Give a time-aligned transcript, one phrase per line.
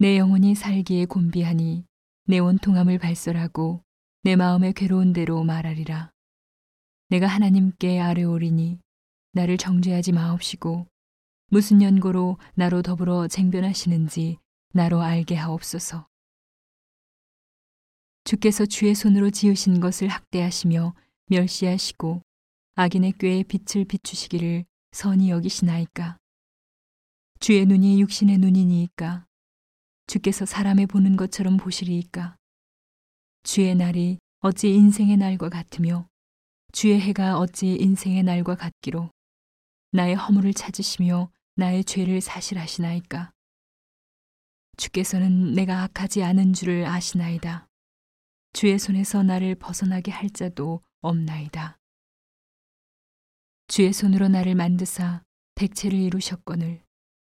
[0.00, 1.84] 내 영혼이 살기에 곤비하니
[2.24, 3.84] 내 온통함을 발설하고
[4.22, 6.10] 내 마음의 괴로운 대로 말하리라.
[7.10, 8.78] 내가 하나님께 아뢰오리니
[9.32, 10.86] 나를 정죄하지 마옵시고
[11.48, 14.38] 무슨 연고로 나로 더불어 쟁변하시는지
[14.72, 16.08] 나로 알게 하옵소서.
[18.24, 20.94] 주께서 주의 손으로 지으신 것을 학대하시며
[21.26, 22.22] 멸시하시고
[22.76, 26.16] 악인의 꾀에 빛을 비추시기를 선히 여기시나이까.
[27.38, 29.26] 주의 눈이 육신의 눈이니이까.
[30.10, 32.34] 주께서 사람의 보는 것처럼 보시리이까.
[33.44, 36.08] 주의 날이 어찌 인생의 날과 같으며
[36.72, 39.08] 주의 해가 어찌 인생의 날과 같기로
[39.92, 43.30] 나의 허물을 찾으시며 나의 죄를 사실하시나이까.
[44.78, 47.68] 주께서는 내가 악하지 않은 줄을 아시나이다.
[48.52, 51.78] 주의 손에서 나를 벗어나게 할 자도 없나이다.
[53.68, 55.22] 주의 손으로 나를 만드사
[55.54, 56.82] 백체를 이루셨거늘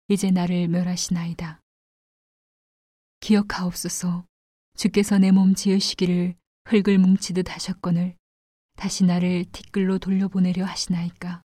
[0.07, 1.59] 이제 나를 멸하시나이다.
[3.29, 4.25] 기억하옵소서
[4.75, 6.35] 주께서 내 몸 지으시기를
[6.65, 8.17] 흙을 뭉치듯 하셨거늘
[8.75, 11.43] 다시 나를 티끌로 돌려보내려 하시나이까.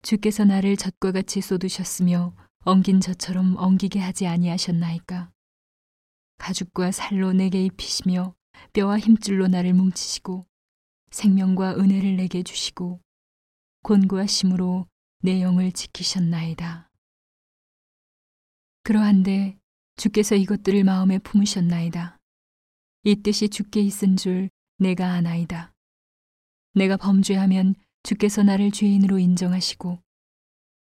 [0.00, 5.30] 주께서 나를 젖과 같이 쏟으셨으며 엉긴 젖처럼 엉기게 하지 아니하셨나이까.
[6.38, 8.34] 가죽과 살로 내게 입히시며
[8.72, 10.46] 뼈와 힘줄로 나를 뭉치시고
[11.10, 13.02] 생명과 은혜를 내게 주시고
[13.82, 14.86] 곤고하심으로
[15.20, 16.88] 내 영을 지키셨나이다.
[18.84, 19.57] 그러한데
[19.98, 22.18] 주께서 이것들을 마음에 품으셨나이다.
[23.02, 25.72] 이 뜻이 주께 있은 줄 내가 아나이다.
[26.74, 27.74] 내가 범죄하면
[28.04, 29.98] 주께서 나를 죄인으로 인정하시고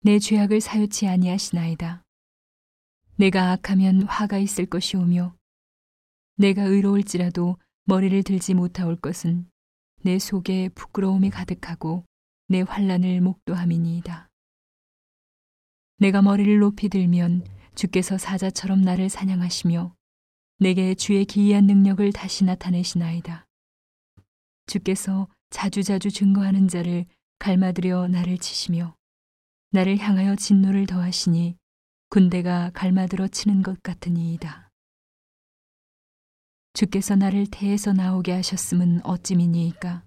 [0.02, 2.02] 내 죄악을 사유치 아니하시나이다.
[3.18, 5.36] 내가 악하면 화가 있을 것이오며
[6.38, 9.48] 내가 의로울지라도 머리를 들지 못하올 것은
[10.02, 12.04] 내 속에 부끄러움이 가득하고
[12.48, 14.28] 내 환란을 목도함이니이다.
[16.00, 19.96] 내가 머리를 높이 들면 주께서 사자처럼 나를 사냥하시며
[20.60, 23.46] 내게 주의 기이한 능력을 다시 나타내시나이다.
[24.68, 27.06] 주께서 자주자주 증거하는 자를
[27.40, 28.96] 갈마들여 나를 치시며
[29.72, 31.58] 나를 향하여 진노를 더하시니
[32.10, 34.70] 군대가 갈마들어 치는 것 같으니이다.
[36.74, 40.04] 주께서 나를 태에서 나오게 하셨음은 어찌미니이까?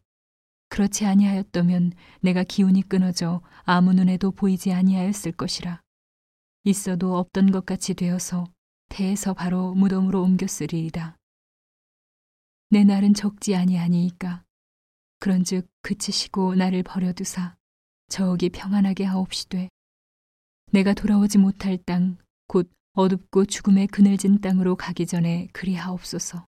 [0.69, 5.81] 그렇지 아니하였다면 내가 기운이 끊어져 아무 눈에도 보이지 아니하였을 것이라.
[6.66, 8.44] 있어도 없던 것 같이 되어서
[8.88, 11.16] 태에서 바로 무덤으로 옮겼으리이다.
[12.71, 14.43] 내 날은 적지 아니하니이까.
[15.21, 17.56] 그런즉 그치시고 나를 버려두사
[18.09, 19.69] 저기 평안하게 하옵시되
[20.72, 22.19] 내가 돌아오지 못할 땅
[22.49, 26.47] 곧 어둡고 죽음의 그늘진 땅으로 가기 전에 그리하옵소서.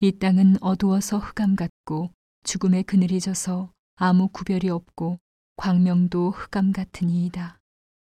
[0.00, 2.10] 이 땅은 어두워서 흑암 같고
[2.42, 5.20] 죽음의 그늘이 져서 아무 구별이 없고
[5.56, 7.59] 광명도 흑암 같으니이다.